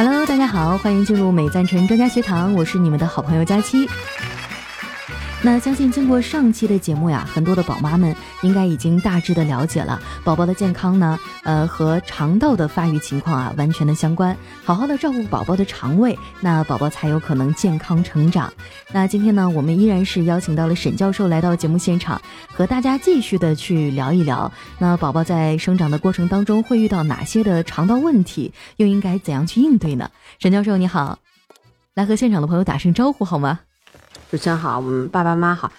[0.00, 3.84] Hello，大家好，欢迎进入美赞臣专家学堂，我是你们的好朋友佳期。
[5.40, 14.36] 那相信经过上期的节目呀，很多的宝妈们应该已经大致的了解了宝宝的健康呢，呃和肠道的发育情况啊完全的相关。
[14.64, 18.52] 好好的照顾宝宝的肠胃，那宝宝才有可能健康成长。
[18.92, 22.20] 那今天呢，我们依然是邀请到了沈教授来到节目现场，
[22.52, 30.10] 和大家继续的去聊一聊，那宝宝在生长的过程当中会遇到哪些的肠道问题，又应该怎样去应对呢？
[30.40, 31.20] 沈教授你好，
[31.94, 33.60] 来和现场的朋友打声招呼好吗？
[34.30, 35.72] 主持人好，我们爸爸妈妈好。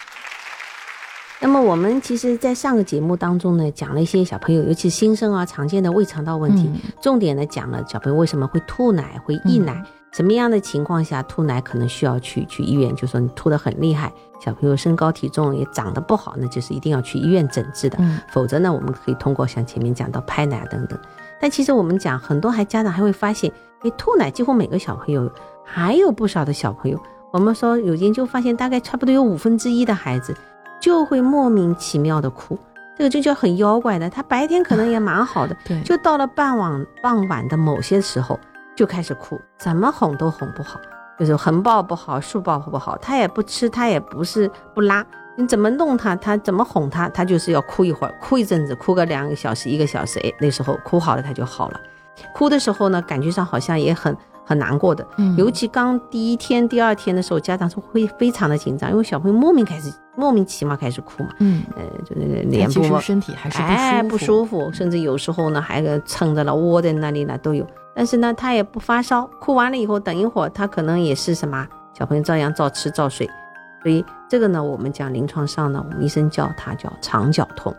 [1.39, 6.67] 那么我们其实，在上个节目当中呢，讲了一些小朋友，尤其新生啊常见的胃肠道问题，
[6.99, 9.81] 重点呢讲了小朋友为什么会吐奶、会溢奶，
[10.11, 14.11] 什么样的情况下吐奶可能需要去去医院，就说你吐得很厉害，
[14.43, 17.99] 小朋友身高体重也长得不好，那就是一定要去医院诊治的。
[18.33, 20.99] 否则呢，我们可以通过像前面讲到拍奶等等。
[21.39, 23.49] 但其实我们讲很多还家长还会发现，
[23.83, 25.31] 哎，吐奶几乎每个小朋友，
[25.63, 26.99] 还有不少的小朋友。
[27.31, 30.35] 我们说有研究发现，大概差不多有五分之一的孩子
[30.79, 32.57] 就会莫名其妙的哭，
[32.97, 34.09] 这个就叫很妖怪的。
[34.09, 38.39] 他白天可能也蛮好的， 对，就到了傍晚傍晚的某些时候
[38.75, 40.79] 就开始哭，怎么哄都哄不好，
[41.19, 45.05] 就是横抱不好，竖抱不好，他也不吃，他也不是不拉，
[45.35, 51.79] 你怎么弄他，他怎么哄他，他就是要哭一会儿，哭一阵子，哭个两个小时、一个小时，哎，那时候哭好了他就好了。
[52.33, 54.17] 哭的时候呢，感觉上好像也很。
[54.49, 55.05] 很难过的，
[55.37, 73.29] 尤其刚第一天、第二天的时候，家长是会非常的紧张，因为小朋友莫名开始莫名其妙开始哭嘛，嗯，呃，就那个脸部身体还是哎不舒服，甚至有时候呢还撑着了窝在那里呢都有，但是呢他也不发烧，哭完了以后等一会儿他可能也是什么，小朋友照样照吃照睡，
[73.83, 77.71] 所以这个呢我们讲临床上呢，我们医生叫它叫肠绞痛，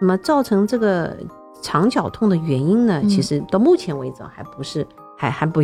[0.00, 1.16] 那么造成这个
[1.62, 4.84] 肠绞痛的原因呢，其实到目前为止还不是。
[5.18, 5.60] 还还不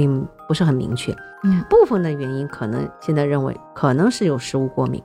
[0.49, 5.01] 不是很明确，嗯，部分的原因可能现在认为可能是有食物过敏，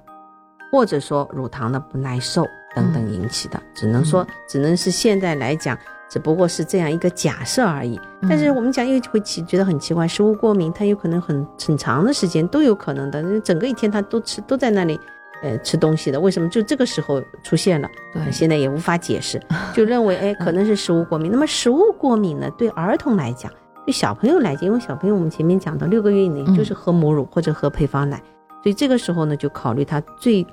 [0.71, 2.45] 或者说乳糖的不耐受
[2.75, 5.77] 等等引起的，只能说只能是现在来讲，
[6.09, 7.99] 只不过是这样一个假设而已。
[8.27, 14.99] 但是我们讲又会奇觉得很奇怪，食物过敏它有可能很很长的时间都有可能的，整个一天他都吃都在那里，
[15.43, 17.87] 呃吃东西的，为什么就这个时候出现了？
[18.11, 19.39] 对，现在也无法解释，
[19.73, 21.31] 就认为哎可能是食物过敏。
[21.31, 23.51] 那么食物过敏呢，对儿童来讲。
[23.89, 28.21] 对小朋友来讲，因为小朋友我们前面讲到六个月以内就是喝母乳或者喝配方奶，
[28.61, 30.45] 所以这个时候呢就考虑他最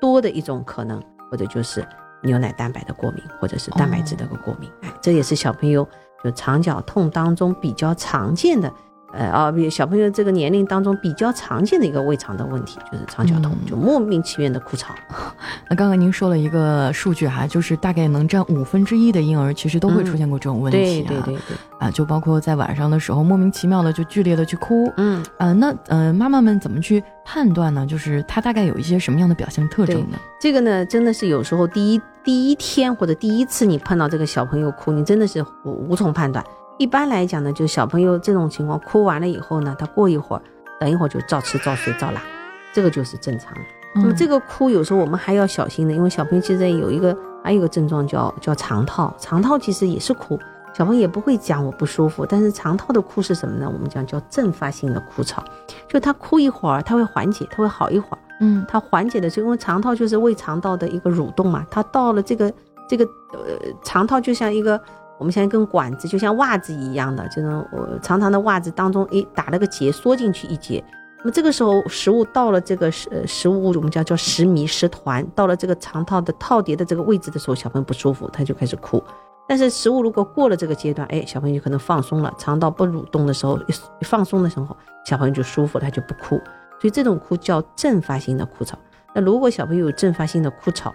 [0.00, 1.00] 多的一种可能，
[1.30, 1.86] 或者就是
[2.20, 5.86] 牛奶蛋白的过敏，或者是蛋白质的个过敏，哎，这也是小朋友
[6.24, 8.68] 就肠绞痛当中比较常见的。
[9.12, 14.94] 呃啊，比小朋友这个年龄当中比较常见的一个胃肠的问题，就是肠绞痛，就莫名其妙的哭吵。
[15.68, 21.08] 那刚刚您说了一个数据哈，就是大概能占五分之一的婴儿，其实都会出现过这种问题啊。
[21.08, 21.56] 对对对对。
[21.78, 24.92] 啊，就包括在晚上的时候莫名其妙的就剧烈的去哭。
[24.96, 25.24] 嗯。
[25.38, 27.86] 呃，那呃，妈妈们怎么去判断呢？
[27.86, 30.18] 就是他大概有一些什么样的表现特征呢？
[30.40, 36.44] 这个呢，真的是有时候第一第一天或者第一次你碰到这个小朋友哭，你真的是无无从判断。
[36.80, 40.42] 一般来讲呢，就是小朋友这种情况哭完了以后呢，他过一会儿，
[40.80, 42.22] 等一会儿就照吃照睡照拉，
[42.72, 43.60] 这个就是正常的。
[43.96, 47.14] 那么这个哭有时候我们还要小心的，因为小朋友其实有一个
[47.44, 50.38] 还有一个症状叫叫肠套，肠套其实也是哭，
[50.72, 53.70] 小朋友也不会讲我不舒服，但是肠套的哭是什么呢？
[53.70, 55.44] 我们讲叫阵发性的哭吵，
[55.86, 58.18] 就他哭一会儿，他会缓解，他会好一会儿。
[58.40, 62.50] 嗯，他缓解的是因为肠套就是胃肠道的一个蠕动嘛，他到了这个
[62.88, 63.04] 这个
[63.34, 64.80] 呃肠套就像一个。
[65.20, 70.82] 我们像一根管子，就像袜子一样的这种我长长的袜子当中，诶打了个结，缩进去一节。
[71.18, 79.04] 那么这个时候食物到了这个食食物，我们叫叫食糜食团，到了这个肠套的套叠的这个位置的时候，小朋友不舒服，他就开始哭。
[79.46, 86.40] 但是食物如果过了这个阶段，哎，小朋友就可能放松了，肠道不蠕动的时候，一放松的时候，小朋友就舒服，他就不哭。
[86.80, 88.78] 所以这种哭叫阵发性的哭吵。
[89.14, 90.94] 那如果小朋友有阵发性的哭吵，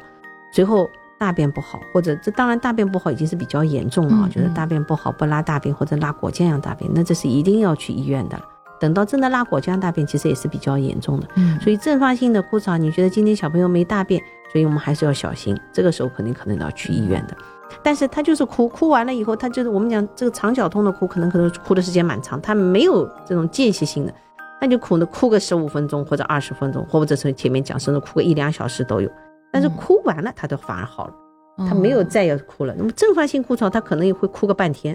[0.52, 0.90] 随后。
[1.18, 8.44] 大便不好，或者这当然大便不好已经是比较严重了啊，就是大便不好不拉大便或者拉果酱样大便，那这是一定要去医院的了。
[8.78, 11.28] 等到真的拉果酱大便，其实也是比较严重的。
[11.36, 17.38] 嗯，所以阵发性的哭吵，你觉得今天小朋友没大便，所以我们还是要小心，这个时候肯定可能要去医院的。
[17.82, 24.14] 但是他就是哭，哭完了以后，他就是我们讲这个肠绞痛的哭，可能可能哭的时间蛮长，他没有这种间歇性的，
[24.60, 29.10] 那就哭呢哭个十五分钟或者二十分钟，或者是前面讲甚至哭个一两小时都有。
[29.56, 31.14] 但是哭完了，他都反而好了，
[31.60, 32.76] 他没有再要哭了。
[32.78, 34.94] 那么阵发性哭潮，他可能也会哭个半天，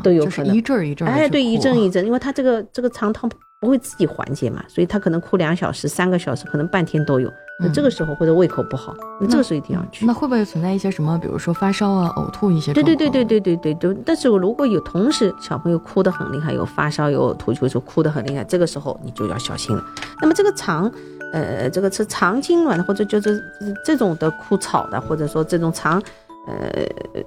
[0.00, 1.08] 都有可能一阵一阵。
[1.08, 3.28] 哎，对，一阵一阵，因为他这个这个肠套
[3.60, 7.28] 不会自己缓解嘛，所以他可能哭两小时、三个小时，可能半天都有。
[7.60, 10.06] 那这个时候或者胃口不好，那这个时候一定要去。
[10.06, 12.72] 那会不会存在一些什么，比如说发烧啊、呕吐一些？
[12.72, 13.96] 对对对对对对对对。
[14.04, 19.84] 但是如果有同时小朋友哭得很厉害，有发烧有呕吐，就是哭得很厉害，这个时候你就要小心了。
[20.20, 20.90] 那么这个肠，
[21.32, 23.42] 呃，这个是肠痉挛或者就是
[23.84, 26.00] 这种的哭吵的，或者说这种肠，
[26.46, 26.82] 呃，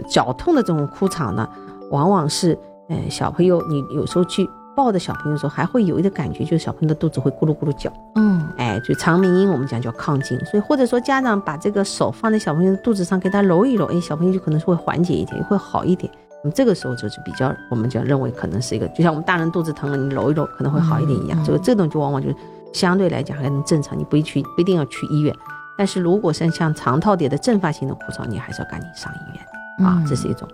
[0.09, 1.47] 绞痛的这种哭吵呢，
[1.91, 2.57] 往往是，
[2.89, 4.49] 呃，小朋友你有时候去。
[4.75, 7.91] 抱着小朋友的时候，还会有一个感觉，就是小朋友的肚子会咕噜咕噜叫。
[8.15, 10.37] 嗯，哎，就肠鸣音，我们讲叫亢进。
[10.45, 16.11] 所以或者说家长把这个手放在小朋友的肚子上，给他揉一揉，哎，小朋友就可能是会缓解一点，会好一点。
[16.43, 21.43] 那么这个时候就是比较，我们就认为可能是一个，就像我们大人肚子疼了，你揉一揉可能会好一点一样。
[21.43, 22.29] 这个这种就往往就
[22.73, 25.33] 相对来讲还能正常，你不去不一定要去医院。
[25.77, 30.47] 但是如果是像肠套叠的阵发性的枯燥，你还是要赶紧上医院啊，这是一种。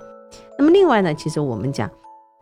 [0.58, 1.90] 那么另外呢，其实我们讲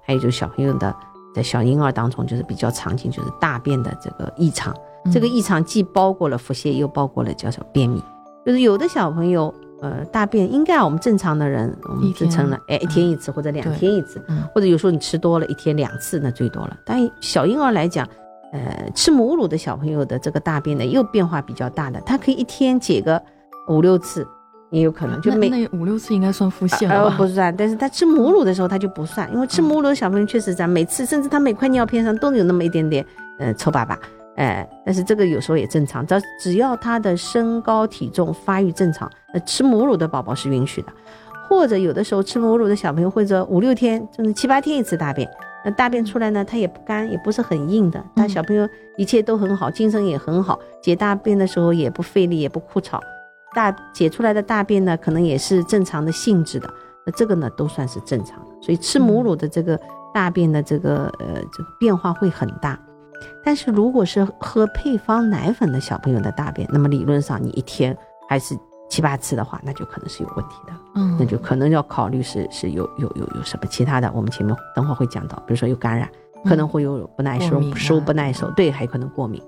[0.05, 0.95] 还有就是小朋友的。
[1.37, 4.75] 在小婴儿当中，就是比较常见，就是大便的这个异常。
[5.13, 8.03] 这个异常既包括了腹泻，又包括了叫做便秘。
[8.43, 14.19] 就是有的小朋友，呃，大便应该我们正常的人，我们支撑了，哎，一天一次或者两天一次，
[14.55, 16.75] 或者有时候你吃多了，一天两次那最多了。
[16.83, 18.07] 但小婴儿来讲，
[18.51, 23.21] 呃，吃母乳的小朋友的这个大便呢，又变化比较大的，他可以一天解个
[23.67, 24.27] 五六次。
[24.69, 27.15] 也有可能，就每那五六次应该算腹泻？
[27.15, 33.05] 不算，但是他吃母乳的时候他就不算，因为吃母乳的小朋友确实在每次，甚至他每块尿片上都有那么一点点，
[33.39, 33.97] 呃，臭粑粑，
[34.35, 40.87] 哎，但是这个有时候也正常，只要只要他的身高体重发育正常，那吃母乳的宝宝是允许的。
[41.47, 45.25] 或者有的时候吃母乳的小朋友，或者五六天甚至七八天一次大便，
[45.63, 48.67] 那大便出来呢，他也不干，也不是很硬的，但小朋友
[48.97, 52.99] 一切都很好，精神也很好，解大便的时候也不费力，也不枯燥。
[53.57, 56.71] 大解出来的大便呢，可能也是正常的性质的，
[57.03, 58.45] 那这个呢都算是正常的。
[58.61, 59.79] 所以吃母乳的这个
[60.13, 62.79] 大便的这个呃这个变化会很大，
[63.43, 67.97] 但是如果是喝配方奶粉的小朋友的大便，那么理论上你一天
[68.29, 68.55] 还是
[68.91, 76.07] 七八次的话，那就可能是有问题的，嗯，那就可能要考虑是是有有有有什么其他的，我们前面等会儿会讲到，比如说有感染，
[76.45, 79.41] 可能会有不耐受，食物不耐受，对，还有可能过敏。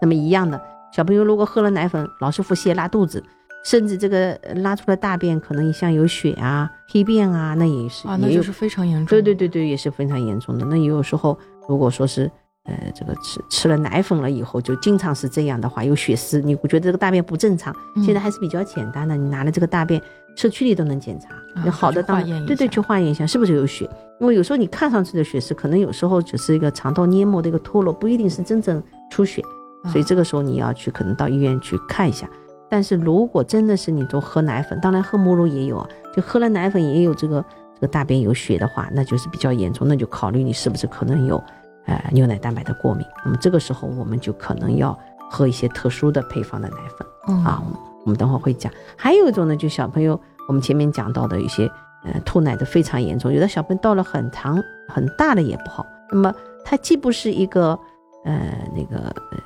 [0.00, 0.58] 那么一样的，
[0.94, 3.22] 小朋友如果喝了奶粉，老是腹泻拉肚子。
[3.64, 9.06] 甚至这个拉出的大便可能像有血啊、黑便啊，那也是啊，那就是非常严重。
[9.06, 10.64] 对对对对，也是非常严重的。
[10.66, 12.30] 那有时候如果说是
[12.64, 17.74] 呃这个吃吃了奶粉了以后，就经常是这样的话，有血丝，你觉得这个大便不正常？
[18.02, 20.00] 现在还是比较简单的，你拿了这个大便，
[20.36, 21.28] 社区里都能检查。
[21.64, 23.88] 有好的当对对，去化验一下是不是有血？
[24.20, 29.42] 因为有时候你看上去的血丝，可能有时候只是一个肠道黏膜的一个脱落，不一定是真正出血。
[29.90, 32.28] 所以这个时候你要去可能到医院去看一下。
[32.70, 37.44] 但是如果真的是你都喝奶粉，当然喝母乳也有啊，就喝了奶粉也有这个
[37.74, 41.42] 这个大便有血的话，那就是比较严重，那就考虑你是不是可能有，
[41.86, 43.04] 呃牛奶蛋白的过敏。
[43.24, 44.96] 那么这个时候我们就可能要
[45.28, 47.60] 喝一些特殊的配方的奶粉啊。
[48.04, 48.72] 我们等会儿会讲。
[48.96, 51.70] 还有一种呢，就小朋友我们前面讲到的一些
[52.04, 55.84] 呃吐奶的非常严重，有的小朋友到了很长很大的也不好。
[56.10, 56.32] 那么
[56.64, 57.78] 它既不是一个
[58.24, 58.96] 呃那个
[59.32, 59.38] 呃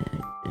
[0.44, 0.50] 呃。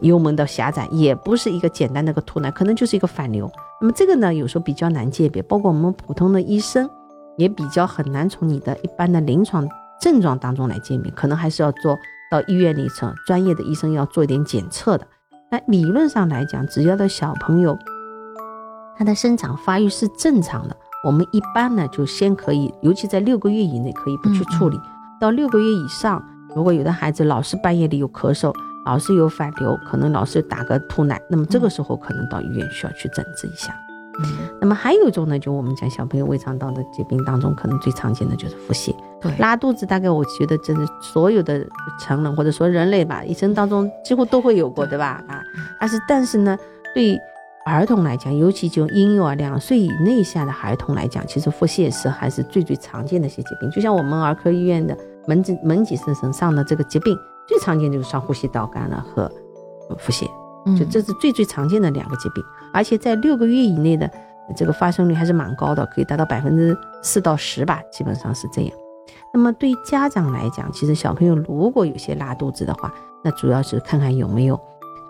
[0.00, 3.50] 幽门的狭窄也不是一个简单的个吐奶，可能就是一个反流。
[3.80, 6.88] 那么这个呢，有时候比较难鉴别，包括我们普通的医生
[7.36, 9.68] 也比较很难从你的一般的临床
[10.00, 11.96] 症状当中来鉴别，可能还是要做
[12.30, 15.06] 到医院里头专业的医生要做一点检测的。
[15.50, 17.78] 那理论上来讲，只要的小朋友
[18.98, 24.80] 他的生长发育是正常的，我们一般呢就先可以，尤其在六个月以内可以不去处理。
[25.20, 26.22] 到六个月以上，
[26.54, 28.52] 如果有的孩子老是半夜里有咳嗽。
[28.86, 33.74] 老是有反流，可能老是打个吐奶，那么这个时候可能到医院需要去诊治一下。
[34.18, 34.24] 嗯，
[34.60, 38.94] 那么还有一种呢，就我们讲小朋友胃肠道的疾病当中，可能最常见的就是腹泻。
[39.20, 41.66] 对，拉肚子大概我觉得真是所有的
[42.00, 45.22] 成人或者说人类吧，一生当中几乎都会有过，对吧？
[45.28, 45.42] 啊，
[45.78, 46.56] 但是但是呢，
[46.94, 47.20] 对
[47.66, 53.68] 儿童来讲，尤其就婴幼儿两岁以内下的儿童来讲，其实腹泻是还是最最常见的一些疾病。
[53.70, 57.14] 就像我们儿科医院的门诊门诊生身上的这个疾病。
[57.46, 59.30] 最常见就是上呼吸道感染和
[59.98, 60.26] 腹泻，
[60.76, 64.10] 就这是最最常见的两个疾病，而且在六个月以内的
[64.56, 68.72] 这个发生率还是蛮高的，可以达到百分之四到十吧，基本上是这样。
[69.32, 74.58] 那么对家长来讲，其实小朋友如果有些拉肚子的话，那主要是看看有没有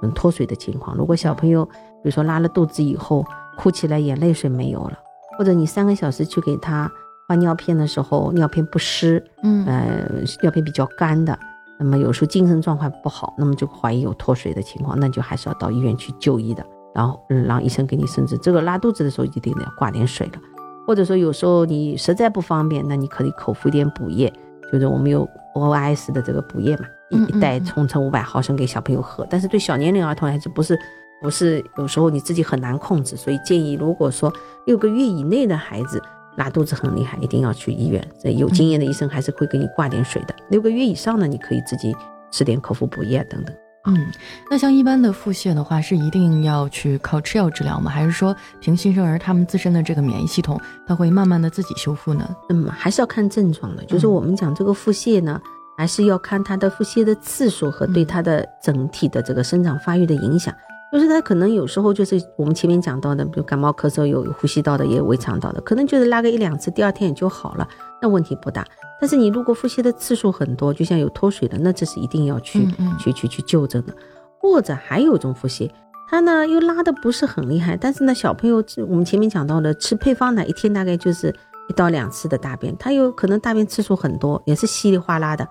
[0.02, 0.96] 嗯脱水的情况。
[0.96, 3.24] 如果小朋友比如说拉了肚子以后
[3.56, 4.98] 哭起来眼泪水没有了，
[5.38, 6.90] 或者你三个小时去给他
[7.28, 11.38] 换尿片的时候，尿片不湿，嗯，呃，尿片比较干的。
[11.78, 16.64] 那么有时候精神状况不好，那么就怀疑有脱水的情况，那就还是要到医院去就医的。
[16.94, 20.40] 然后，嗯，让医生给你甚至这个拉肚子的时候，一定得要挂点水了。
[20.86, 24.32] 或者说有时候你实在不方便，那你可以口服一点补液，
[24.72, 29.26] 就是我们有 OIS 的这个补液嘛，一袋冲成五百毫升给小朋友喝。
[29.28, 30.78] 但是对小年龄儿童还是不是
[31.20, 34.32] 不是有时候你自己很难控制，所以建议如果说
[34.64, 36.00] 六个月以内的孩子
[36.36, 38.06] 拉肚子很厉害，一定要去医院。
[38.22, 40.34] 这有经验的医生还是会给你挂点水的。
[40.50, 41.94] 六个月以上呢，你可以自己
[42.30, 43.54] 吃点口服补液等等。
[43.88, 44.06] 嗯，
[44.50, 47.88] 那像一般的腹泻的话，是一定要去靠吃药治疗吗？
[47.88, 52.28] 还是说凭新生儿他们自身的这个免疫系统，它会慢慢的自己修复呢？
[52.48, 53.84] 嗯，还是要看症状的。
[53.84, 55.40] 就是我们讲这个腹泻呢，
[55.78, 60.52] 还是要看它的腹泻的次数和对它的整体的这个生长发育的影响。
[60.92, 67.68] 就是他可能有时候就是我们前面讲到的，比如感冒咳嗽有呼吸道的，也有胃肠道的，可能就是拉个一两次，第二天也就好了，
[68.00, 68.64] 那问题不大。
[69.00, 72.66] 但是你如果腹泻的次数很多，就像有脱水的，那这是一定要去
[72.98, 73.94] 去去去就诊的。
[74.38, 75.68] 或者还有一种腹泻，
[76.08, 81.34] 他呢又拉的不是很厉害，但是呢小朋友我们前面讲到的吃配方奶，一天大概就是
[81.68, 85.46] 一到两次的大便，他有可能大便次数很多，也是稀里哗啦的。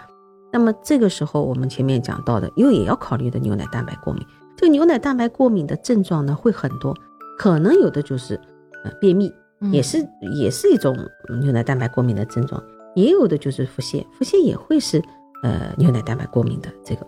[0.51, 4.25] 那么这个时候我们前面讲到的，又也要考虑的牛奶蛋白过敏。
[4.57, 6.95] 这个牛奶蛋白过敏的症状呢会很多，
[7.37, 8.39] 可能有的就是
[8.83, 9.31] 呃便秘，
[9.71, 9.97] 也是
[10.39, 10.95] 也是一种
[11.41, 12.63] 牛奶蛋白过敏的症状，
[12.95, 15.01] 也有的就是腹泻，腹泻也会是
[15.43, 17.05] 呃牛奶蛋白过敏的这个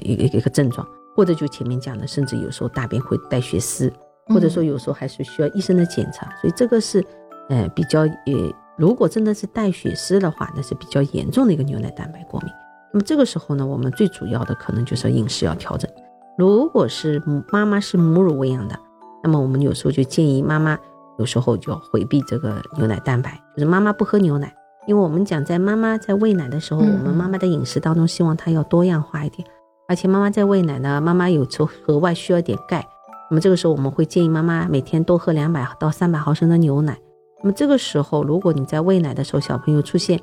[0.00, 3.92] 一个一个症状，或者就前面讲的，甚至有时候大便会带血丝，
[4.26, 7.04] 或者说有时候还是需要医生的检查，所以这个是
[7.48, 12.50] 呃比较呃如果真的是带血丝的话，那是比较严重的一个牛奶蛋白过敏。
[12.92, 15.90] 那么这个时候呢，我们最主要的可能就是饮食要调整。
[16.38, 18.78] 如果是妈妈是母乳喂养的，
[19.22, 20.78] 那么我们有时候就建议妈妈
[21.18, 24.54] 有时候就要回避这个牛奶蛋白，就是妈妈不喝牛奶，
[24.86, 29.48] 因为我们讲在妈妈在喂奶的时候，我们妈妈的饮食当中希望她要多样化一点，
[29.88, 32.86] 而且妈妈在喂奶呢，妈妈有时候额外需要点钙，
[33.30, 36.98] 那么这个时候我们会建议妈妈每天多喝两百到三百毫升的牛奶。
[37.42, 40.20] 那么这个时候，如果你在喂奶的时候，小朋友出现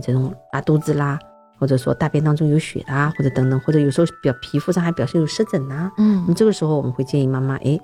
[0.00, 1.18] 这种拉肚子啦。
[1.58, 7.78] 或者说大便当中有血啊，或者等等，或者有时候表皮肤上还表现有湿疹呐，嗯，那么这个时候我们会建议妈妈，哎，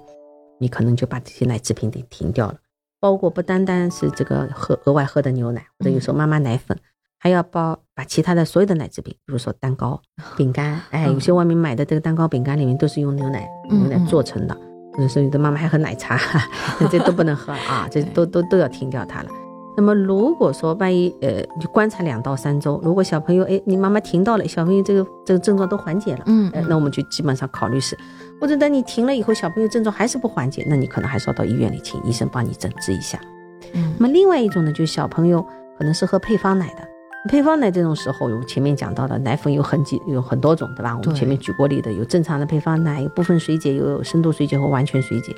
[0.59, 2.57] 你可能就把这些奶制品得停掉了，
[3.01, 6.79] 包括不单单是这个喝额外喝的牛奶，或者有时候妈妈奶粉，
[7.19, 10.01] 还要包把其他的所有的奶制品，比如说蛋糕、
[10.37, 14.55] 饼干，哎，有些外面买的这个蛋糕、饼干里面都是用牛奶牛奶做成的，
[14.93, 16.19] 或者是有的妈妈还喝奶茶，
[16.91, 19.31] 这都不能喝啊，这 都都都要停掉它了。
[19.77, 27.97] 那么如果说万一呃，你观察两到三周，如果小朋友哎，你妈妈停到了，小朋友这个这个症状都缓解了，嗯，那我们就基本上考虑是，
[28.41, 33.19] 或者等你停了以后，小朋友症状还是不缓解，那你可能还是要到医院里请医生帮你诊治一下。
[33.73, 35.45] 嗯，那么另外一种呢，就是小朋友
[35.79, 36.87] 可能是喝配方奶的，
[37.31, 40.95] 配方奶这种时候，我们前面讲到的奶粉有很几有很多种，对吧？
[40.99, 45.35] 我们前面举过例的，有正常的配方奶，有部分水解，有深度水解和完全水解。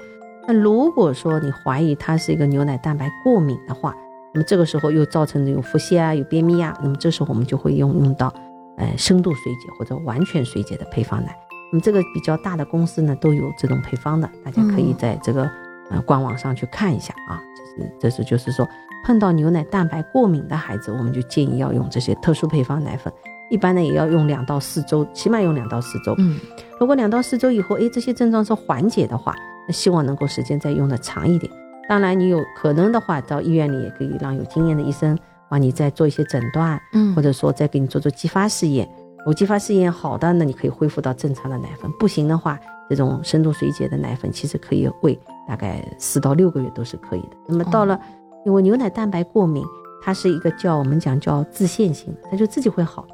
[0.46, 3.94] 那如果说你怀疑它是一个牛奶蛋白过敏的话，
[4.34, 8.34] 那么这个时候又造成有腹泻啊，有便秘啊，那么这时候我们就会用用到，
[8.76, 11.36] 呃，深度水解或者完全水解的配方奶。
[11.72, 15.48] 那么这个比较大的公司呢都有这种配方的，大家可以在这个
[15.90, 17.40] 呃官网上去看一下啊。
[17.54, 18.68] 这是这是就是说
[19.04, 23.12] 碰到牛奶蛋白过敏的孩子，我们就建议要用这些特殊配方奶粉，
[23.50, 26.14] 一般呢也要用两到四周，起码用两到四周。
[26.18, 26.38] 嗯，
[26.80, 29.34] 如果两到四周以后，哎，这些症状是缓解的话，
[29.68, 31.52] 那希望能够时间再用的长一点。
[31.88, 38.88] 当然，你有可能的话，到医院里也可以让有经验的医生帮你再做一些诊断，嗯，或者说再给你做做激发试验。
[39.18, 42.58] 如果继发试验好的，那你可以恢复到正常的奶粉；不行的话，
[42.90, 47.36] 这种深度水解的奶粉其实可以喂大概四到六个月都是可以的。
[47.46, 47.98] 那么到了，
[48.44, 49.64] 因为牛奶蛋白过敏，
[50.02, 53.06] 它是一个叫我们讲叫自限性的，它就自己会好。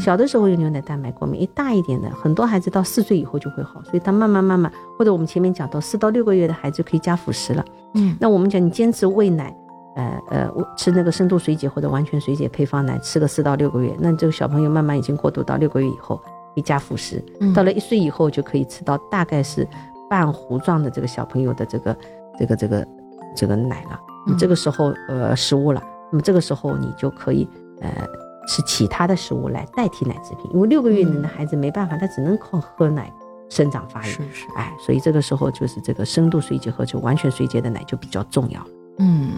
[0.00, 7.64] 小的时候有牛奶蛋白过敏，一大一点的，很多孩子到四岁以后就会好，所以他慢慢慢慢，或者我们前面讲到四到六个月的孩子可以加辅食了。
[7.94, 9.54] 嗯，那我们讲你坚持喂奶，
[9.94, 17.22] 呃呃，吃那个深度水解或者完全水解配方奶，吃个四到六个月，那这个小朋友慢慢已经过渡到六个月以后，可以加辅食。
[17.54, 19.66] 到了一岁以后就可以吃到大概是
[20.10, 21.96] 半糊状的这个小朋友的这个
[22.38, 22.86] 这个这个
[23.36, 24.00] 这个奶了。
[24.36, 27.48] 这个时候呃食物了，那么这个时候你就可以
[27.80, 27.90] 呃。
[28.46, 33.12] 吃其他的食物来代替奶制品，因为六个月龄的孩子没办法，他只能靠喝奶
[33.48, 34.10] 生长发育。
[34.10, 38.64] 是是，哎，所以这个时候就是这个深度水解和就完全水解的奶就比较重要
[38.98, 39.32] 嗯，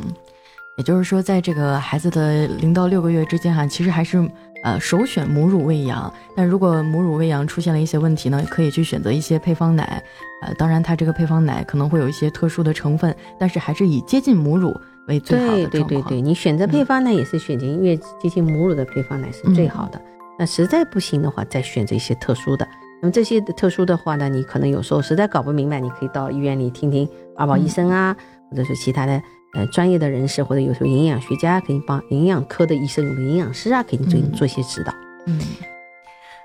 [0.76, 4.30] 也就是说，在这个孩子的零到六个月之间哈，其实还是
[4.62, 6.12] 呃首选母乳喂养。
[6.36, 10.02] 但如果母乳喂养出现了一些问题呢，可以去选择一些配方奶。
[10.42, 14.78] 呃，当然它这个配方奶可能会有一些特殊的成分，但是还是以接近母乳。
[15.08, 20.00] 为最好的对对对对，你选择配方奶也是选择因为接近母乳的配方奶是最好的。
[20.38, 22.66] 那实在不行的话，再选择一些特殊的。
[23.02, 28.16] 那么这些特殊的话呢，你可能有时候实在搞不明白，你可以到医院里听听二宝医生啊，
[28.50, 29.22] 或者是其他的
[29.54, 34.92] 呃专业的人士，或者有时候营养学家可以帮营养科的医生、有营养师啊，给你做做一些指导。
[35.26, 35.40] 嗯。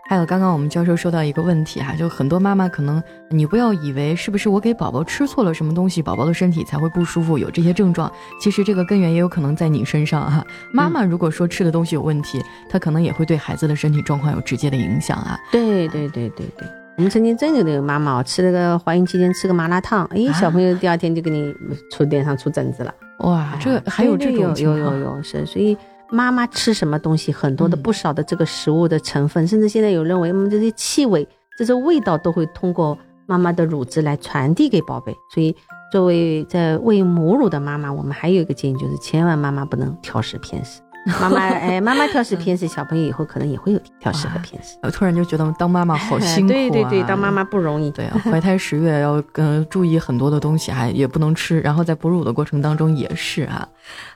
[0.10, 8.12] 还有刚刚我们教授说到一个问题哈，就很多妈妈可能你不要以为是不是我给宝宝吃错了什么东西，宝宝的身体才会不舒服，有这些症状。
[8.40, 10.46] 其实这个根源也有可能在你身上哈。
[10.74, 15.40] 妈妈如果说吃的东西有问题，她可能也会对孩子的身体状况有直接的影响啊。
[15.52, 16.68] 对对对对对，
[16.98, 21.56] 我们曾经真有那个妈妈哦吃了个怀孕期间吃个麻辣烫，哎，小朋友第二天就给你
[21.90, 22.94] 出脸上出疹子了。
[23.20, 25.78] 哇，这还有这种有有有是，所以。
[26.14, 31.28] 妈妈吃什么东西，很多的不少的这个食物的成分，甚至现在有认为，我们这些气味、
[31.58, 35.12] 这些味道都会通过妈妈的乳汁来传递给宝贝。
[35.34, 35.56] 所以，
[35.92, 40.82] 作为在喂母乳的妈妈，我们还有一个建议，就是千万妈妈不能挑食偏食。
[41.20, 44.78] 妈妈，哎，妈妈挑食偏食，小朋友以后可能也会有挑食和偏食。
[44.84, 46.56] 我突然就觉得当妈妈好辛苦啊！
[46.56, 47.92] 对对对，当妈妈不容易。
[47.92, 51.60] 对啊，怀胎十月要嗯注意很多的东西，还也不能吃。
[51.60, 53.68] 然后在哺乳的过程当中也是啊，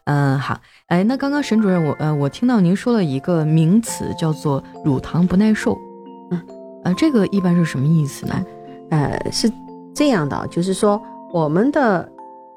[0.06, 5.78] 嗯好，哎，那刚刚沈主任，我呃我听到您说了一个名词叫做乳糖不耐受，
[6.32, 6.42] 嗯，
[6.84, 8.46] 呃这个一般是什么意思呢？
[8.90, 9.52] 呃是
[9.94, 11.02] 这样的，就是说
[11.32, 12.10] 我们的。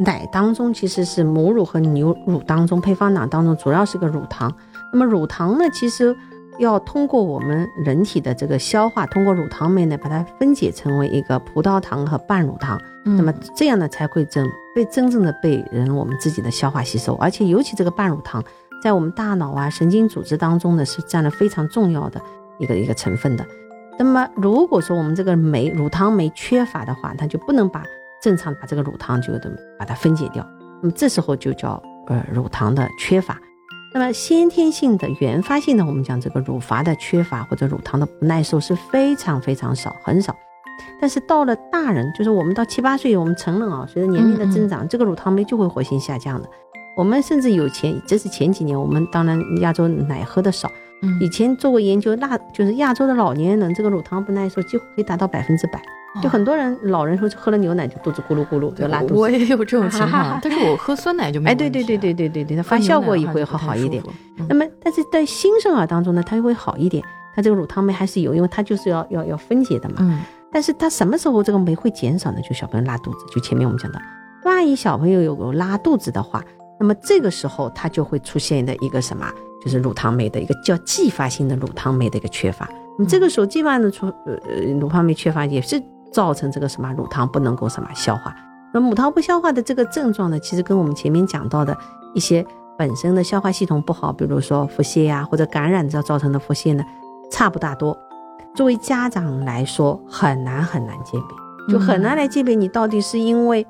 [0.02, 4.50] 奶当中其实是母乳和牛乳当中配方奶当中主要是个乳糖，
[4.90, 6.16] 那么乳糖呢，其实
[6.60, 18.44] 要通过我们人体的这个消化，通过乳糖酶呢把它分解成为一个葡萄糖和半乳糖，那么这样呢才会真被真正的被人我们自己的消化吸收，而且尤其这个半乳糖
[18.82, 22.20] 在我们大脑啊神经组织当中呢是占了非常重要的
[22.58, 23.46] 一个一个成分的，
[23.98, 27.82] 那么如果说我们这个酶乳糖酶缺乏的话，它就不能把
[28.20, 30.46] 正常把这个乳糖就的把它分解掉，
[30.82, 33.40] 那么这时候就叫呃乳糖的缺乏。
[33.92, 40.34] 那么先天性的原发性的，我们讲这个乳乏的缺乏或者乳糖的不耐受是非常非常少，很少。
[41.00, 46.48] 但是到了大人，就是我们到七八岁，我们成人啊，随着年龄的增长，这个乳糖酶就会活性下降的。
[46.96, 50.70] 我们甚至有前，这是前几年，我们当然亚洲奶喝的少，
[51.20, 55.80] 以前做过研究，那就是亚洲的老年人这个乳糖不耐受几乎可以达到百分之百。
[56.20, 61.50] 就很多人老人说喝了牛奶就肚子咕噜咕噜就拉肚子，我也有这种情况， 但是我喝酸奶就没。
[61.50, 64.02] 哎，对对对对对对对，它发酵过也会好好一点。
[64.48, 67.04] 那么，但是在新生儿当中呢，它就会好一点，
[67.34, 69.96] 它这个乳糖酶还是有，因为它就是要要要分解的嘛。
[70.00, 70.20] 嗯。
[70.52, 72.40] 但是它什么时候这个酶会减少呢？
[72.40, 74.02] 就小朋友拉肚子，就前面我们讲的，
[74.44, 76.44] 万一小朋友有个拉肚子的话，
[76.80, 79.32] 那么这个时候它就会出现的一个什么，
[79.64, 82.68] 就是乳糖酶的一个叫继发性的乳糖酶的一个缺乏。
[82.98, 85.82] 你这个时候继发的出呃乳糖酶缺乏也是。
[86.12, 88.34] 造成这个什么乳糖不能够什么消化，
[88.74, 91.78] 那母糖不消化的这个症状呢，其实跟我们前面讲到的
[92.14, 92.44] 一些
[92.76, 96.84] 本身的消化系统不好，比如说腹泻呀或者感染造造成的腹泻呢，
[97.30, 97.96] 差不大多。
[98.56, 101.20] 作为家长来说，很难很难鉴
[101.68, 103.64] 别，就很难来鉴别你到底是因为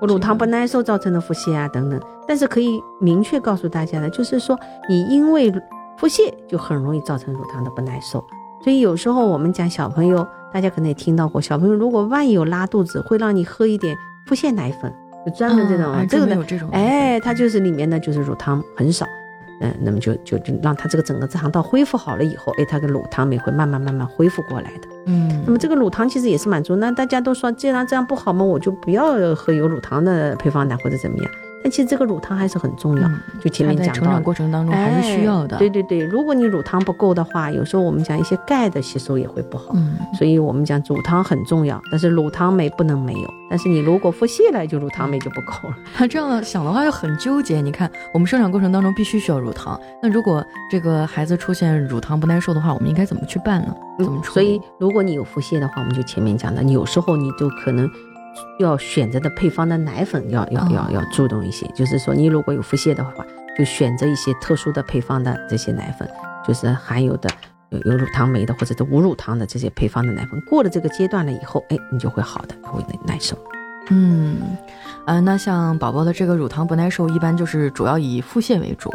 [0.00, 2.00] 乳糖不耐受造成的腹泻啊等等。
[2.26, 5.52] 但是可以明确告诉大家的，就是说你因为
[5.96, 8.24] 腹泻就很容易造成乳糖的不耐受。
[8.64, 14.92] 所以有时候我们讲小朋友，大家可能也听到过，小朋友如果万一有拉肚子，会让你喝一点腹泻奶粉，
[15.24, 19.06] 就专门这种这个的，哎，它就是里面呢就是乳糖很少，
[19.60, 31.30] 嗯，那么就就就让它这个整个肠道恢复好了以后，哎，它的乳糖酶会慢慢慢慢恢复过来的，嗯，那么这个乳糖其实也是满足，那大家都说既然这样不好嘛，我就不要喝有乳糖的配方奶或者怎么样。
[31.66, 33.10] 但其实这个乳糖还是很重要，
[33.42, 35.56] 就前面讲到，成长过程当中还是需要的。
[35.56, 39.72] 对对对，如果你乳糖不够的话，有时候我们讲一些钙的吸收也会不好。
[39.74, 43.34] 嗯，所以我们讲乳糖很重要，但是乳糖酶不能没有。
[43.50, 45.76] 但是你如果腹泻了，就乳糖酶就不够了。
[45.98, 47.60] 那 这样想的话就很纠结。
[47.60, 53.74] 你看，我们生长过程当中必须需要乳糖，那如果这个孩子出现乳糖不耐受的话，我们应该怎么去办呢？
[53.98, 54.34] 怎么处理？
[54.34, 57.90] 所以如果你有腹泻的话，我们就前面讲的，有时候你就可能。
[58.58, 63.24] 要选择的配方的奶粉要要要要注重一些，就是说你如果有腹泻的话，
[63.56, 66.08] 就选择一些特殊的配方的这些奶粉，
[66.46, 67.30] 就是含有的
[67.70, 70.40] 有有乳糖酶的或者是无乳糖的这些配方的奶粉。
[70.42, 73.36] 过了这个阶段了以后，哎，你就会好的，会耐耐受。
[73.88, 74.38] 嗯，
[75.06, 78.90] 呃，那像宝宝的这个乳糖不耐受，一般就是主要以腹泻为主。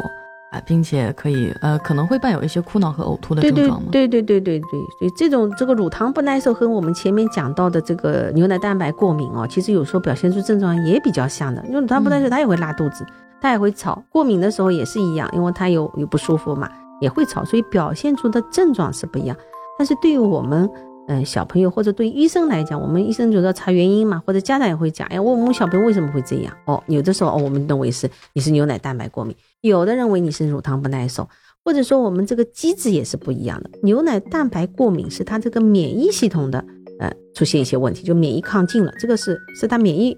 [0.52, 3.88] 啊，并且可以，呃，可能会伴有一些哭闹和呕吐的症状吗？
[3.90, 11.64] 对对对对对对，所以这种这个乳糖不耐受和我们前面讲到的这个牛奶蛋白过敏哦，其实有时候表现出症状也比较像的。
[11.66, 13.06] 因为乳糖不耐受，它也会拉肚子，
[13.40, 16.68] 它也会吵；过敏的时候也是一样，因为它有有不舒服嘛，
[17.00, 19.34] 也会吵，所以表现出的症状是不一样。
[19.78, 20.68] 但是对于我们，
[21.08, 26.56] 嗯，小朋友或者对医生来讲，我们医生就要查原因嘛，或者家长也会讲，哎，我们小朋友为什么会这样？
[26.66, 29.36] 哦，有的时候哦，我们认为是你是牛奶蛋白过敏。
[29.62, 31.28] 有的认为你是乳糖不耐受，
[31.64, 33.70] 或者说我们这个机制也是不一样的。
[33.82, 36.64] 牛奶蛋白过敏是它这个免疫系统的
[37.00, 40.16] 呃出现一些问题，就免疫亢进了，这个是是它免疫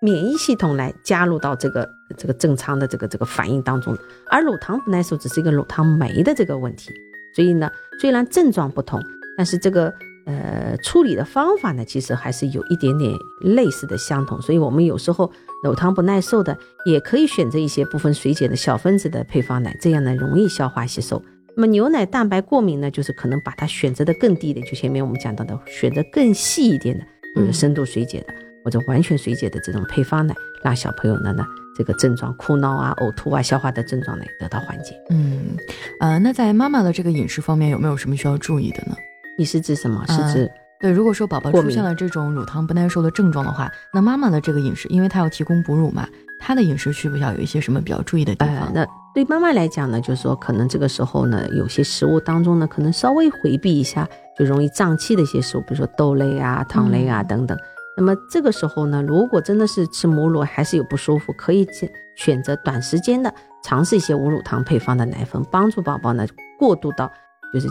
[0.00, 3.96] 免疫系统来加入到这个这个正常的这个这个反应当中。
[4.30, 6.90] 而乳糖不耐受只是一个乳糖酶的这个问题，
[7.34, 9.00] 所以呢，虽然症状不同，
[9.36, 9.92] 但是这个
[10.26, 14.40] 呃处理的方法呢，其实还是有一点点类似的相同。
[14.40, 15.30] 所以我们有时候
[15.64, 21.22] 乳糖不耐受的，也可以选择一些部分水解的小分子的配方奶，这样呢容易消化吸收。
[21.54, 27.04] 那么牛奶蛋白过敏呢，就是可能把它选择的更低的，就前面我们讲到的，选择更细一点的，
[27.36, 31.44] 就是深度水解的或者完全水解的这种配方奶，让小朋友呢呢。
[31.76, 34.94] 这个症状哭闹啊、呕吐啊、消化的症状呢得到缓解。
[35.10, 35.56] 嗯，
[36.00, 38.96] 呃，那在妈妈的这个饮食方面有没有什么需要注意的呢？
[39.38, 40.04] 你是指什么？
[40.08, 46.08] 是指对，如果说宝宝出现了这种乳糖不耐受的症状的话，那妈妈的这个饮食，因为她要提供哺乳嘛，
[46.40, 48.72] 她的饮食需不需要有一些什么比较注意的地方？
[48.74, 57.56] 那对妈妈来讲呢，就是说可能这个时候呢，有些食物当中呢，可能稍微回避一下，就容易胀气的一些食物，比如说豆类啊、糖类啊等等。
[57.96, 66.26] 那么这个时候呢，如果真的是吃母乳还是有不舒服，可以选选择短时间的尝试一些无乳糖配方的奶粉，帮助宝宝呢
[66.58, 67.10] 过渡到
[67.52, 67.68] 就是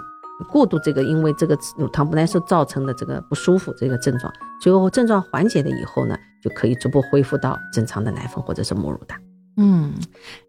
[0.52, 4.32] 过渡这个因为这个乳糖不耐受造成的这个不舒服这个症状，
[4.62, 9.16] 最后症状缓解了以后呢，就可以逐步恢复到正常的奶粉或者是母乳的。
[9.58, 9.94] 嗯，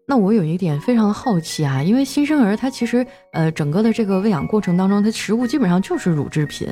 [0.07, 6.67] 那我有一点非常的好奇啊，因为新生儿他其实呃整个的这个喂养过程当中，他食物基本上就是乳制品，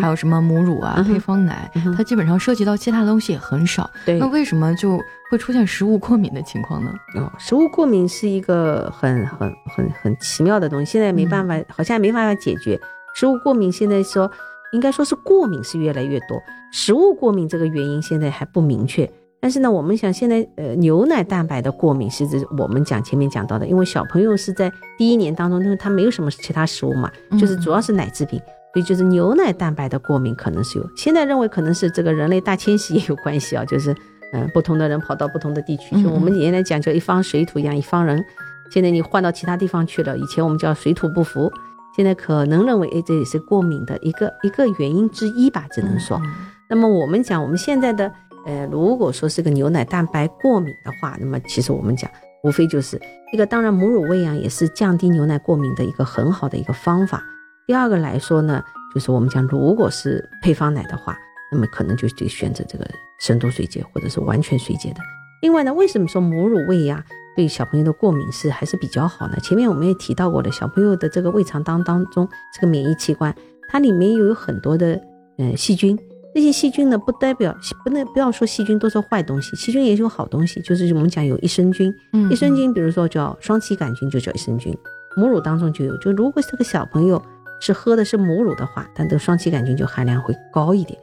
[0.00, 3.90] 还有什么母乳啊、配方奶，它基本上涉及到其他的东西也很少。
[4.06, 4.98] 对，那为什么就
[5.30, 6.92] 会出现食物过敏的情况呢？
[7.16, 12.80] 哦，食物过敏是一个很很很很奇妙的东西，现在没办法，好像没办法解决。
[13.14, 14.30] 食物过敏现在说
[14.72, 16.40] 应该说是过敏是越来越多，
[16.72, 19.10] 食物过敏这个原因现在还不明确。
[19.42, 28.40] 但是呢，我们想现在呃牛奶蛋白的过敏是指我们讲前面讲到的，因为小朋友是在第一年当中，因为他没有什么其他食物嘛，就是主要是奶制品，
[28.72, 30.88] 所以就是牛奶蛋白的过敏可能是有。
[30.96, 33.92] 现在认为可能是这个人类大迁徙也有关系啊，就是
[34.32, 38.24] 嗯不同的人跑到不同的地区，就我们原来讲叫一方水土养一方人，
[38.70, 41.50] 现在你换到其他地方去了，以前我们叫水土不服，
[41.96, 46.22] 现在可能认为哎这也是过敏的一个一个原因之一吧，只能说。
[46.68, 48.08] 那么我们讲我们现在的。
[48.44, 52.10] 呃，如果说是个牛奶蛋白过敏的话，那么其实我们讲，
[52.42, 53.00] 无非就是
[53.32, 57.22] 一个，当然母乳喂养也是降低牛奶过敏的一个很好的一个方法。
[57.66, 61.16] 第二个来说呢，就是我们讲，如果是配方奶的话，
[61.52, 62.84] 那么可能就得选择这个
[63.20, 64.96] 深度水解或者是完全水解的。
[65.42, 67.02] 另外呢，为什么说母乳喂养
[67.36, 69.36] 对小朋友的过敏是还是比较好呢？
[69.40, 73.32] 前面我们也提到过的，小朋友的这个胃肠当当中这个免疫器官，
[73.68, 75.00] 它里面又有很多的
[75.38, 75.96] 呃细菌。
[76.34, 81.94] 这些细菌呢，不代表不能不要说细菌都是坏东西，细菌也有好东西，就是我们讲有益生菌，
[82.30, 84.74] 益生菌比如说叫双歧杆菌就叫益生菌，
[85.16, 85.94] 母乳当中就有。
[85.98, 87.22] 就如果这个小朋友
[87.60, 90.98] 是喝的是母乳的话，它的双歧杆菌就含量会高一点。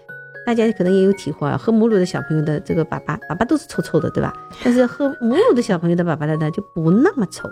[0.47, 4.33] 大家可能也有体会啊，喝母乳的小朋友的这个粑粑粑粑都是臭臭的，对吧？
[4.63, 7.47] 但是喝母乳的小朋友的粑粑的呢就不那么臭。